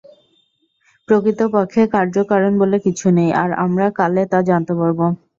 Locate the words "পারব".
4.79-4.99